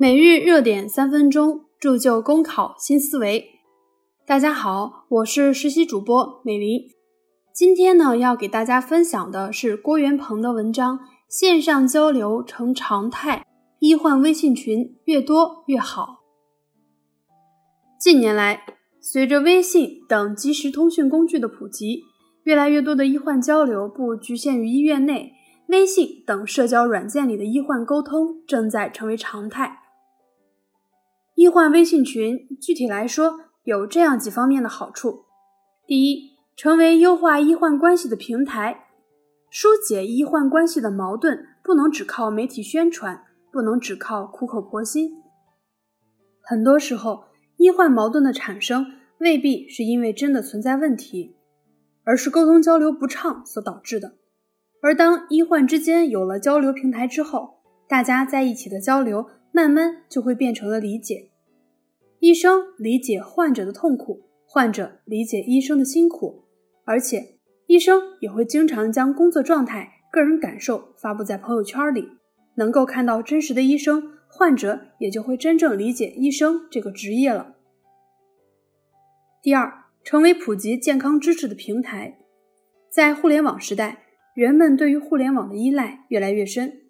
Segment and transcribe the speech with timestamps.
[0.00, 3.60] 每日热点三分钟，铸就公考新思维。
[4.26, 6.80] 大家好，我是实习主播美林。
[7.52, 10.98] 今天呢，要给大家分享的是郭元鹏的文章
[11.28, 13.44] 《线上交流成常态，
[13.80, 16.22] 医患微信群越多越好》。
[18.02, 18.64] 近年来，
[19.02, 22.04] 随着微信等即时通讯工具的普及，
[22.44, 25.34] 越来越多的医患交流不局限于医院内，
[25.66, 29.79] 微信等社交软件里的医患沟通正在成为常态。
[31.40, 35.24] 医患微信群，具体来说有这样几方面的好处：
[35.86, 38.88] 第一，成为优化医患关系的平台，
[39.48, 45.12] 疏解医患关系的矛盾不能只靠媒体宣传，不能只靠苦口婆心。
[46.42, 47.24] 很多时候，
[47.56, 48.84] 医患矛盾的产生
[49.16, 51.36] 未必是因为真的存在问题，
[52.04, 54.12] 而是沟通交流不畅所导致的。
[54.82, 61.29] 而当医患之间有了交流平台之后，大家在一起的交流，慢慢就会变成了理解。
[62.20, 66.44] 医生理解患者的痛苦，患者理解医生的辛苦，
[66.84, 72.06] 而且医生也会经常将工作状态、个人感受发布在朋友圈里，
[72.56, 77.56] 能够看到真实的医生，患者也就会真正理解医生这个职业了。
[79.42, 82.18] 第二，成为普及健康知识的平台，
[82.90, 84.02] 在互联网时代，
[84.34, 86.82] 人们对于互联网的依赖越来越深，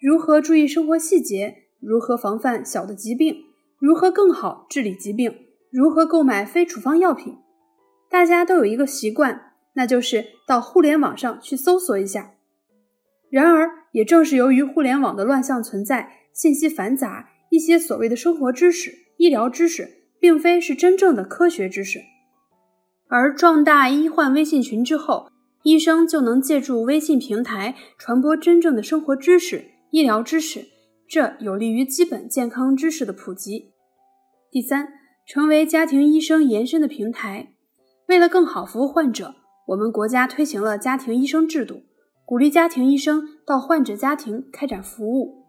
[0.00, 3.49] 如何注意生活细节，如何防范小的疾病。
[3.80, 5.34] 如何更好治理疾病？
[5.72, 7.38] 如何购买非处方药品？
[8.10, 12.32] 大家都有一个习惯，那就是到互联网上去搜索一下。
[13.30, 19.88] 然而，也正是由于互联网的乱象存在，信息繁杂，一些所谓的生活知识、医疗知识，
[20.20, 22.00] 并非是真正的科学知识。
[23.08, 25.30] 而壮大医患微信群之后，
[25.62, 30.66] 医生就能借助微信平台传播真正的生活知识、医疗知识。
[31.10, 33.72] 这有利于基本健康知识的普及。
[34.48, 34.92] 第三，
[35.26, 37.48] 成为家庭医生延伸的平台。
[38.06, 39.34] 为了更好服务患者，
[39.66, 41.82] 我们国家推行了家庭医生制度，
[42.24, 45.46] 鼓励家庭医生到患者家庭开展服务。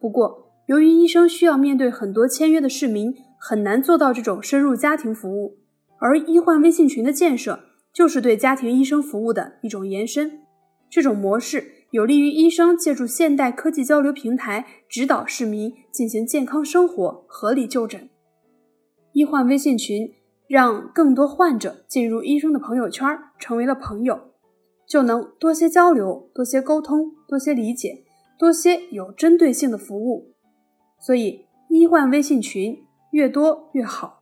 [0.00, 5.58] 不过，由于医生需要面对很多签约的市民，很难做到这种深入家庭服务。
[5.98, 10.42] 而医患微信群的建设，就是对家庭医生服务的一种延伸。
[10.88, 11.81] 这种模式。
[11.92, 18.08] 有利于医生借助现代科技交流平台指导市民进行健康生活、合理就诊。
[19.12, 20.10] 医患微信群
[20.48, 23.06] 让更多患者进入医生的朋友圈，
[23.38, 24.18] 成为了朋友，
[24.88, 28.04] 就能多些交流、多些沟通、多些理解、
[28.38, 30.32] 多些有针对性的服务。
[30.98, 34.21] 所以，医患微信群越多越好。